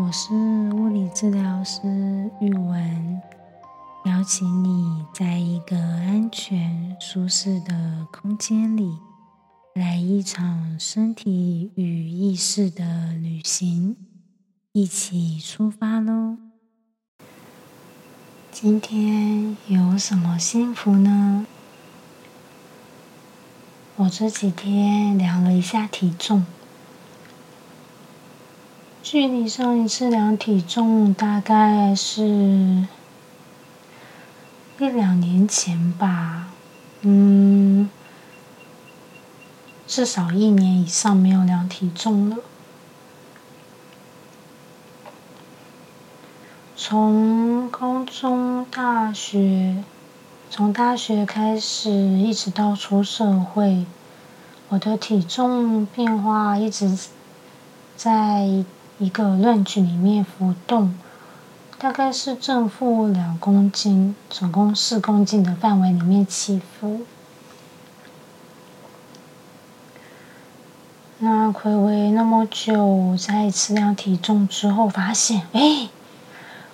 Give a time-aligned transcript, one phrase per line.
[0.00, 1.80] 我是物理治疗师
[2.40, 3.20] 玉文，
[4.04, 8.96] 邀请你在一个安全、舒适的空间里，
[9.74, 13.96] 来一场身体与意识的旅行，
[14.70, 16.36] 一起出发喽！
[18.52, 21.44] 今天有什么幸福呢？
[23.96, 26.46] 我这几天量了一下体重。
[29.10, 32.86] 距离上一次量体重大概是
[34.78, 36.48] 一两年前吧，
[37.00, 37.88] 嗯，
[39.86, 42.36] 至少一年以上没有量体重了。
[46.76, 49.82] 从高中、大学，
[50.50, 53.86] 从大学开始一直到出社会，
[54.68, 56.94] 我的体重变化一直
[57.96, 58.66] 在。
[58.98, 60.94] 一个论据里面浮动，
[61.78, 67.02] 大概是正负两公斤，总共四公斤的范围里面起伏。
[71.20, 75.88] 那回味那么久，在测量体重之后，发现，哎，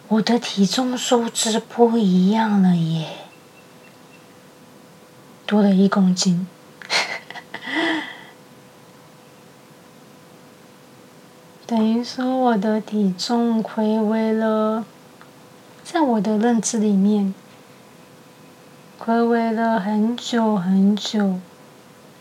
[0.08, 3.08] 我的体重数字不一样了耶，
[5.46, 6.46] 多了一公斤。
[11.74, 14.84] 等于说，我的体重回味了，
[15.82, 17.34] 在我的认知里面，
[18.96, 21.40] 回味了很久很久，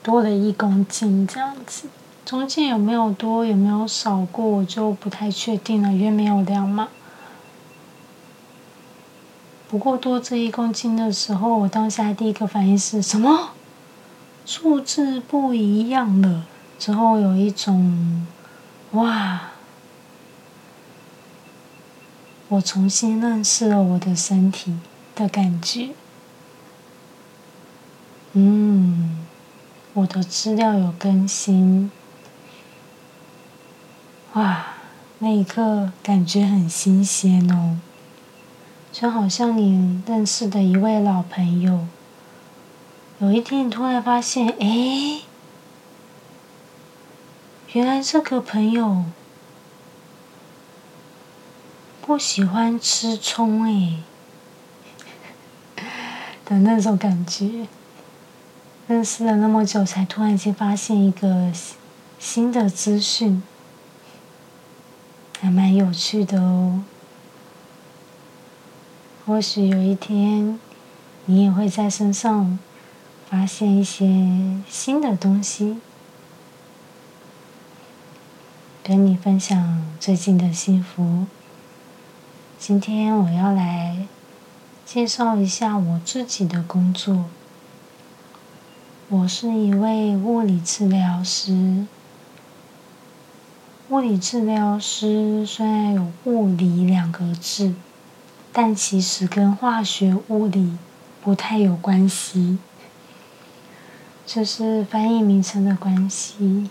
[0.02, 1.88] 多了一公斤这样子。
[2.26, 6.88] 中间有没有多，有没有少过，我就不太确定了，因为没有量嘛。
[9.70, 13.50] 不过多这一公斤的时候，我当下第一个反应是什么？
[14.48, 16.46] 数字不一样了。
[16.80, 18.26] 之后有一种。
[18.94, 19.50] 哇！
[22.50, 24.78] 我重新认识了我的身体
[25.16, 25.90] 的感觉。
[28.34, 29.26] 嗯，
[29.94, 31.92] 我的资料有更新。
[34.34, 34.66] 哇，
[35.20, 37.80] 那一刻感觉很新鲜哦，
[38.92, 41.88] 就好像你认识的一位老朋友，
[43.20, 45.22] 有一天你突然发现，哎。
[47.74, 49.04] 原来这个朋友
[52.04, 54.04] 不喜欢吃葱诶
[56.46, 57.66] 的那种感觉，
[58.88, 61.52] 认识了那么久，才突然间发现一个
[62.20, 63.42] 新的资讯，
[65.40, 66.84] 还蛮有趣的哦。
[69.26, 70.60] 或许有一天，
[71.26, 72.60] 你也会在身上
[73.28, 75.78] 发现一些新的东西。
[78.86, 81.26] 跟你分享最近的幸福。
[82.60, 84.06] 今天我要来
[84.86, 87.24] 介绍一下我自己的工作。
[89.08, 91.88] 我是一位物理治疗师。
[93.88, 97.74] 物理治疗师虽然有“物理”两个字，
[98.52, 100.78] 但其实跟化学、物理
[101.22, 102.58] 不太有关系，
[104.26, 106.70] 这是翻译名称的关系。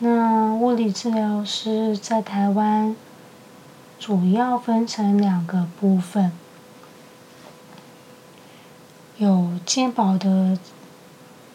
[0.00, 2.94] 那物理治疗师在台湾
[3.98, 6.30] 主要分成两个部分，
[9.16, 10.56] 有健保的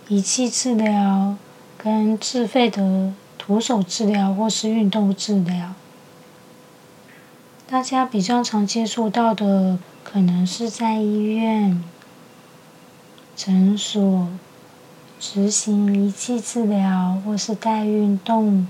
[0.09, 1.35] 仪器治疗，
[1.77, 5.73] 跟自费的徒手治疗或是运动治疗。
[7.65, 11.81] 大家比较常接触到的，可能是在医院、
[13.37, 14.27] 诊所。
[15.25, 18.67] 执行仪器治疗，或是带运动、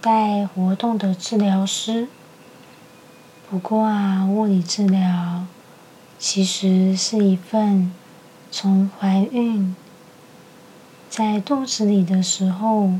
[0.00, 2.06] 带活动的治疗师。
[3.50, 5.44] 不过啊，物理治疗
[6.20, 7.92] 其实是一份
[8.52, 9.74] 从怀孕
[11.10, 12.92] 在肚子里的时候，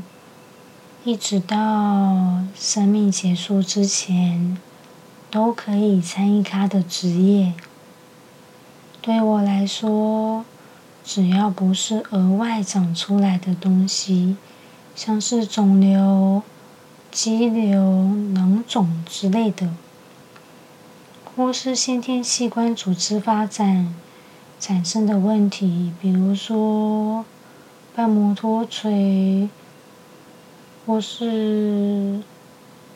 [1.05, 4.57] 一直到生命结束之前，
[5.31, 7.53] 都可以参与它的职业。
[9.01, 10.43] 对我来说。
[11.07, 14.35] 只要不是额外长出来的东西，
[14.93, 16.43] 像是肿瘤、
[17.09, 17.81] 肌瘤、
[18.33, 19.69] 囊肿之类的，
[21.23, 23.95] 或是先天器官组织发展
[24.59, 27.23] 产生的问题，比如说
[27.95, 29.47] 瓣膜脱垂，
[30.85, 32.21] 或是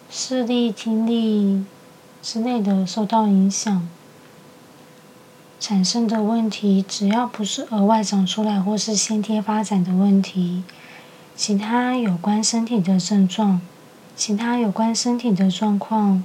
[0.09, 1.63] 视力、听力
[2.21, 3.87] 之类的受到影响。
[5.61, 10.63] 产生的问题，只要不是额外长出来或是先天发展的问题，
[11.35, 13.61] 其他有关身体的症状，
[14.15, 16.23] 其他有关身体的状况，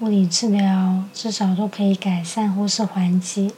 [0.00, 3.52] 物理治疗至少都可以改善或是缓解。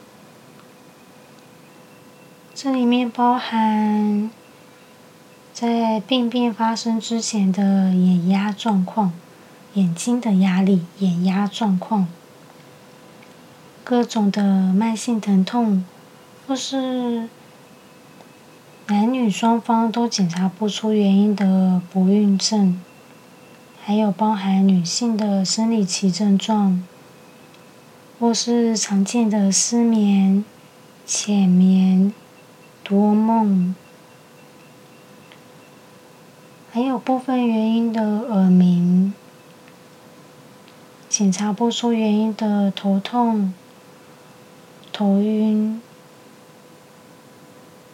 [2.55, 4.31] 这里面包含
[5.53, 9.11] 在病变发生之前的眼压状况、
[9.73, 12.07] 眼睛的压力、眼压状况、
[13.89, 15.83] 各种的慢性疼痛，
[16.47, 17.27] 或是
[18.85, 22.79] 男女双方都检查不出原因的不孕症，
[23.83, 26.83] 还有包含女性的生理期症状，
[28.19, 30.45] 或是常见的失眠、
[31.07, 32.13] 浅眠。
[32.83, 33.73] 多梦，
[36.71, 39.11] 还有部分原因的耳鸣，
[41.09, 43.51] 检查不出原因的头痛、
[44.99, 45.81] 头晕，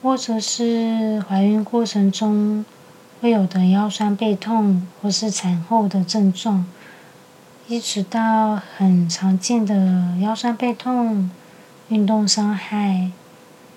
[0.01, 2.65] 或者是怀孕过程中
[3.21, 6.65] 会有的腰酸背痛，或是产后的症状，
[7.67, 11.29] 一直到很常见的腰酸背痛、
[11.89, 13.11] 运动伤害。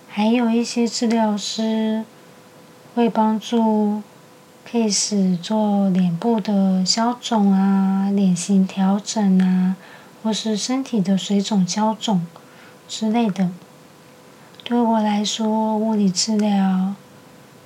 [0.09, 2.05] 还有一些治疗师
[2.95, 4.03] 会帮助
[4.67, 9.77] case 做脸部的消肿啊、脸型调整啊，
[10.23, 12.27] 或是身体的水肿、消肿
[12.89, 13.51] 之类的。
[14.65, 16.95] 对我来说，物理治疗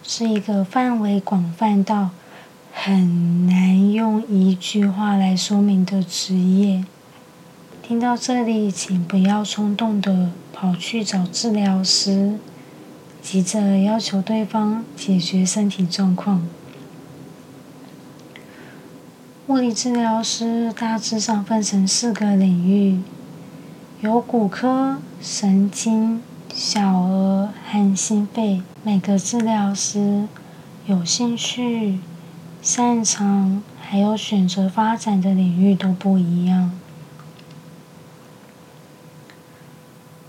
[0.03, 2.11] 是一个范围广泛到
[2.73, 6.85] 很难用一句话来说明的职业。
[7.83, 12.39] 听到这里，请不要冲动的跑去找治疗师，
[13.21, 16.47] 急着要求对方解决身体状况。
[19.49, 23.01] 物理治疗师大致上分成四个领域，
[24.03, 26.21] 有骨科、神经、
[26.53, 28.61] 小儿和心肺。
[28.83, 30.27] 每个治疗师
[30.87, 32.01] 有兴趣、
[32.61, 36.73] 擅长还有选择发展的领域都不一样。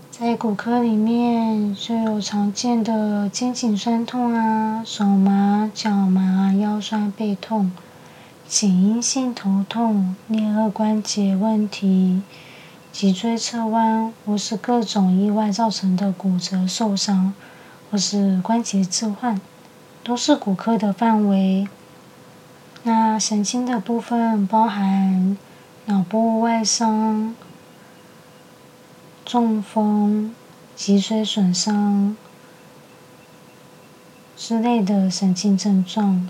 [0.08, 7.72] 在骨科里面，就有常见的肩颈酸痛啊、手麻、脚麻、腰酸背痛、
[8.46, 12.22] 颈因性头痛、颞颌关节问题、
[12.94, 17.34] 脊椎侧弯，或是各种意外造成的骨折受伤，
[17.90, 19.40] 或是关节置换，
[20.04, 21.66] 都是骨科的范围。
[22.84, 25.36] 那神经的部分包含
[25.86, 27.34] 脑部外伤。
[29.24, 30.34] 中风、
[30.76, 32.14] 脊髓损伤
[34.36, 36.28] 之类的神经症状。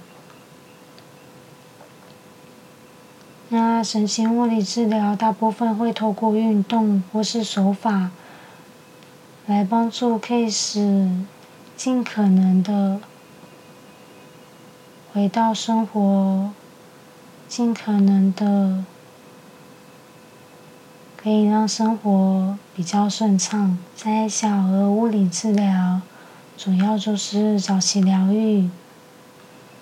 [3.48, 8.10] 那神经物理治疗大部分会透过运动或是手法，
[9.46, 11.24] 来帮助 case
[11.76, 13.00] 尽可能的
[15.12, 16.50] 回到生活，
[17.46, 18.84] 尽可能的。
[21.16, 23.78] 可以让生活比较顺畅。
[23.96, 26.02] 在小儿物理治疗，
[26.54, 28.68] 主要就是早期疗愈，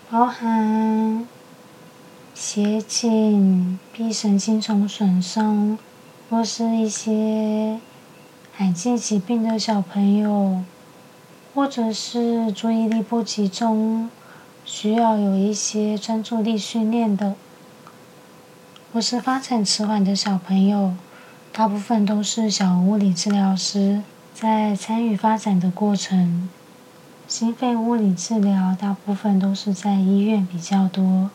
[0.08, 1.26] 包含
[2.34, 5.79] 斜颈、臂神经丛损伤，
[6.31, 7.79] 或是一些
[8.56, 10.62] 罕见疾病的小朋友，
[11.55, 14.08] 或者是注意力不集中，
[14.64, 17.34] 需要有一些专注力训练的，
[18.93, 20.94] 或是发展迟缓的小朋友。
[21.53, 26.48] 大部分都是小物理治疗师在参与发展的过程。
[27.29, 31.31] 心肺物理治疗大部分都是在医院比较多，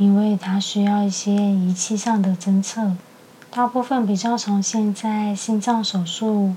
[0.00, 2.96] 因为它需要一些仪器上的侦测。
[3.50, 6.54] 大部分比较常见在心脏手术、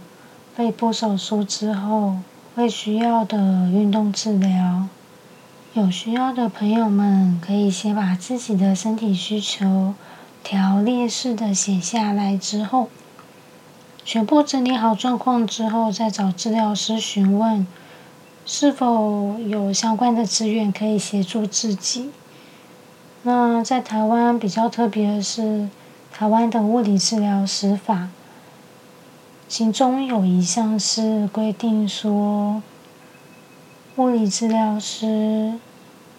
[0.55, 2.19] 肺部手术之后
[2.55, 4.87] 会需要的运动治疗。
[5.73, 9.93] 有需要的朋友们可以先把自己的身体需求。
[10.41, 12.87] 条列式的写下来之后，
[14.05, 17.67] 全部整理好状况之后，再找治疗师询问
[18.45, 22.11] 是否有相关的资源可以协助自己。
[23.23, 25.69] 那在台湾比较特别的是，
[26.11, 28.09] 台湾的物理治疗师法，
[29.47, 32.61] 其中有一项是规定说，
[33.95, 35.53] 物理治疗师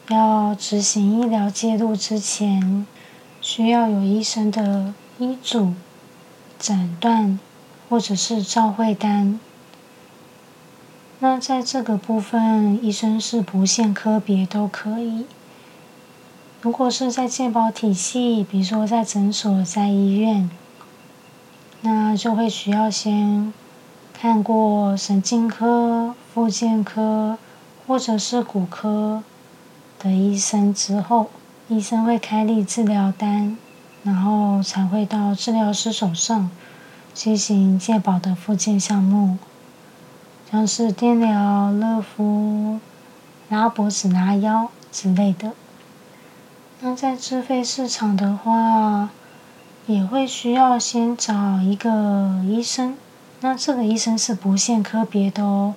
[0.09, 2.87] 要执行医疗介入之前。
[3.43, 5.75] 需要有医生的医嘱、
[6.59, 7.39] 诊断
[7.91, 9.39] 或者是照会单。
[11.19, 15.27] 那在这个部分，医生是不限科别都可以。
[16.65, 20.49] 如果是在健保体系，比如说在诊所、在医院，
[21.83, 23.53] 那就会需要先
[24.15, 27.37] 看过神经科、复健科
[27.87, 29.23] 或者是骨科
[29.99, 31.29] 的医生之后。
[31.69, 33.59] 医生会开立治疗单，
[34.03, 36.49] 然后才会到治疗师手上
[37.13, 39.37] 进行健保的复健项目，
[40.51, 42.81] 像是电疗、热敷、
[43.51, 45.53] 拉脖子、拉腰之类的。
[46.87, 49.09] 那在自费市场的话，
[49.87, 52.95] 也会需要先找一个医生，
[53.41, 55.73] 那这个医生是不限科别的哦，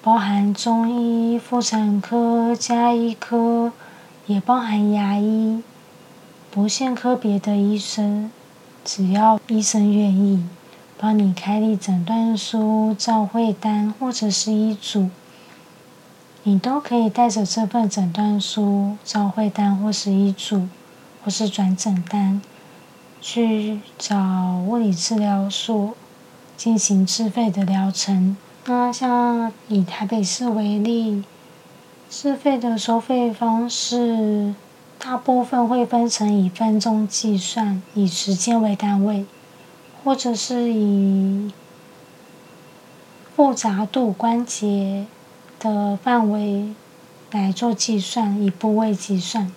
[0.00, 3.72] 包含中医、妇产科、加医科，
[4.24, 5.62] 也包含牙医，
[6.50, 8.30] 不限科别的医生，
[8.82, 10.46] 只要医生愿意，
[10.96, 15.10] 帮你开立诊断书、照会单或者是医嘱。
[16.48, 20.66] 你都可以带着这份诊断书、照会单或是医嘱，
[21.22, 22.40] 或是转诊单，
[23.20, 25.94] 去找物理治疗所
[26.56, 28.34] 进行自费的疗程。
[28.64, 31.22] 那像以台北市为例，
[32.08, 34.54] 自费的收费方式，
[34.98, 39.26] 大部分会分成以分钟计算，以时间为单位，
[40.02, 41.52] 或者是以
[43.36, 45.04] 复杂度关节。
[45.58, 46.72] 的范围
[47.30, 49.52] 来做计算，以部位计算。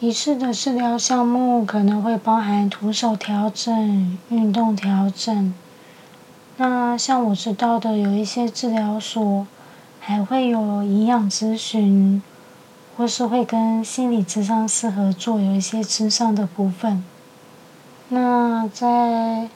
[0.00, 5.54] 一次的治疗项目可能会包含徒手调整、运动调整。
[6.58, 9.46] 那像我知道的，有一些治疗所
[10.00, 12.22] 还会有营养咨询，
[12.96, 17.02] 或是会跟心理咨商师合作，有一些咨商的部分。
[18.10, 19.48] 那在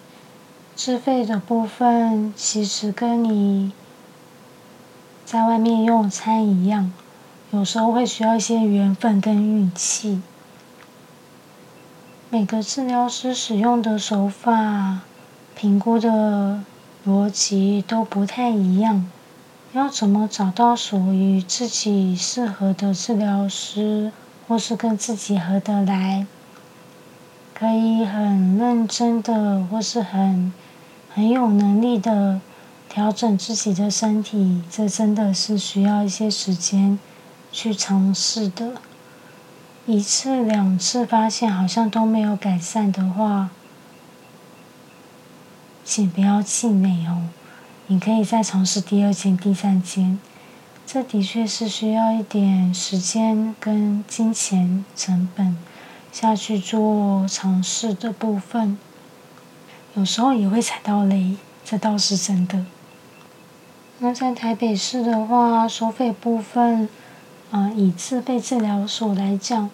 [0.74, 3.72] 自费的部分，其实跟你。
[5.30, 6.90] 在外面用餐一样，
[7.50, 10.22] 有时候会需要一些缘分跟运气。
[12.30, 15.00] 每个治疗师使用的手法、
[15.54, 16.62] 评估的
[17.06, 19.06] 逻辑都不太一样。
[19.74, 24.10] 要怎么找到属于自己适合的治疗师，
[24.48, 26.26] 或是跟自己合得来，
[27.52, 30.50] 可以很认真的，或是很
[31.14, 32.40] 很有能力的。
[32.98, 36.98] 调整自己的身体，这真的是需要一些时间
[37.52, 38.72] 去尝试的。
[39.86, 43.50] 一次两次发现好像都没有改善的话，
[45.84, 47.28] 请不要气馁哦。
[47.86, 50.18] 你可以再尝试第二间、第三间。
[50.84, 55.56] 这的确是需要一点时间跟金钱成本
[56.10, 58.76] 下去做尝试的部分。
[59.94, 62.66] 有时候也会踩到雷，这倒是真的。
[64.00, 66.88] 那在台北市的话，收费部分，
[67.50, 69.68] 啊，以自费治疗所来讲，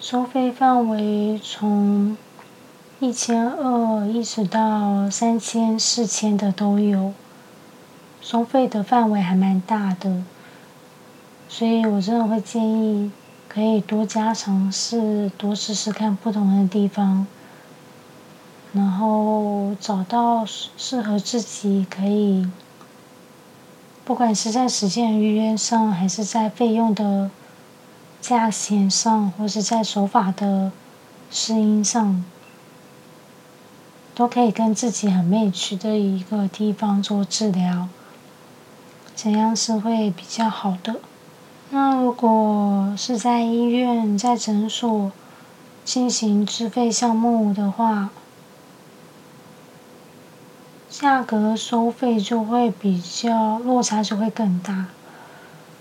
[0.00, 2.16] 收费范围从
[2.98, 7.12] 一千二一直到三千、四千的都有，
[8.20, 10.24] 收费的范围还蛮大的，
[11.48, 13.12] 所以我真的会建议
[13.48, 17.28] 可以多加尝试，多试试看不同的地方，
[18.72, 22.50] 然后找到适合自己可以。
[24.04, 27.30] 不管是在时间预约上，还是在费用的
[28.20, 30.70] 价钱上，或是在手法的
[31.30, 32.22] 适应上，
[34.14, 37.88] 都可以跟自己很委屈的一个地方做治疗，
[39.14, 40.96] 怎样是会比较好的？
[41.70, 45.10] 那如果是在医院、在诊所
[45.82, 48.10] 进行自费项目的话，
[51.04, 54.86] 价格收费就会比较落差就会更大，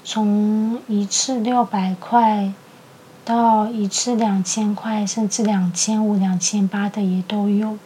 [0.04, 2.52] 从一次六百块
[3.24, 7.78] 到一次两千块，甚至两千五、两千八的也都有。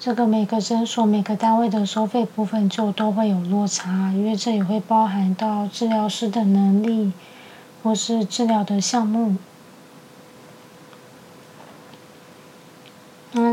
[0.00, 7.12] 这个每个诊所、每个单位的收费部分就都会有落差，因为这也会包含到治疗师的能力
[7.84, 9.36] 或是治疗的项目。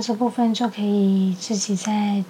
[0.02, 2.24] 这部分就可以自己在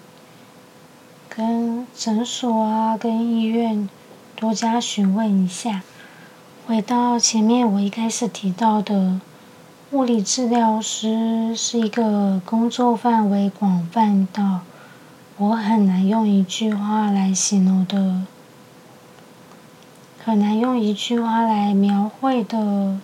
[1.28, 3.88] 跟诊所啊、跟医院
[4.36, 5.84] 多加询问一下。
[6.66, 9.20] 回到前面我一开始提到的，
[9.92, 14.62] 物理治疗师是一个工作范围广泛到
[15.38, 18.24] 我很难用一句话来形容的，
[20.24, 23.00] 很难用一句话来描绘的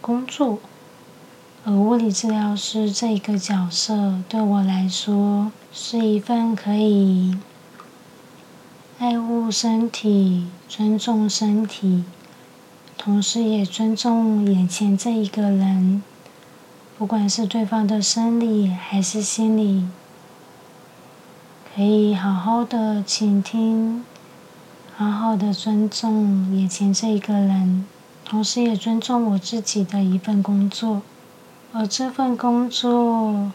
[0.00, 0.58] 工作。
[1.66, 7.38] 而物理治疗师这一个角色，对我来说是一份可以
[8.98, 12.04] 爱护身体、尊重身体，
[12.98, 16.02] 同时也尊重眼前这一个人，
[16.98, 19.88] 不管是对方的生理还是心理，
[21.74, 24.04] 可以好好的倾听，
[24.94, 27.86] 好好的尊重眼前这一个人
[28.22, 31.00] 同时也尊重我自己的一份工作，
[31.76, 33.50] 而这份工作，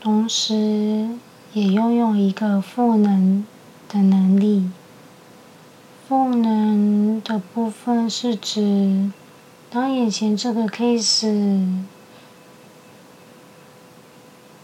[0.00, 1.10] 同时
[1.52, 3.44] 也拥有一个赋能
[3.90, 4.70] 的能力。
[6.08, 9.10] 赋能的部分是指，
[9.68, 11.82] 当眼前这个 case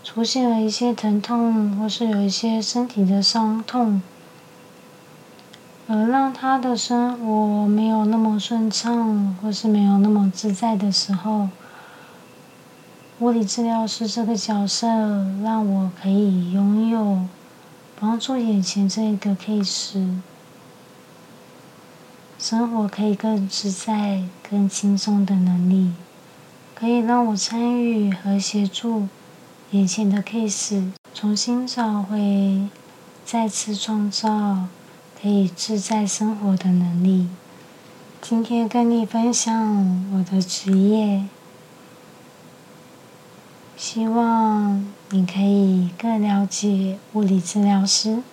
[0.03, 4.01] 出现了一些疼痛，或是有一些身体的伤痛。
[5.87, 11.51] 而让他的生活没有那么顺畅，或是没有那么自在的时候，
[13.21, 14.87] 物理治疗师这个角色
[15.43, 17.27] 让我可以拥有
[17.99, 20.21] 帮助眼前这个 case，
[22.39, 25.93] 生活可以更自在、更轻松的能力，
[26.75, 29.09] 可以让我参与和协助
[29.73, 32.69] 眼前的 case，重新找回、
[33.25, 34.67] 再次创造。
[35.21, 37.27] 可以自在生活的能力。
[38.23, 41.25] 今天跟你分享我的职业，
[43.79, 48.25] 希望你可以更了解物理治疗师。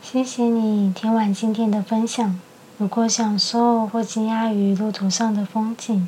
[0.00, 2.38] 谢谢你听完今天的分享。
[2.78, 6.06] 如果享受或惊讶于路途上的风景，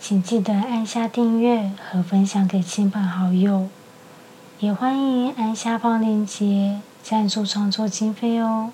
[0.00, 3.68] 请记得按下订阅和分享给亲朋好友。
[4.58, 8.72] 也欢迎按下方链接赞助创作经费哦！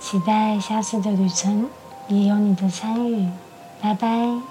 [0.00, 1.68] 期待下次的旅程
[2.06, 3.28] 也有你的参与，
[3.80, 4.49] 拜拜。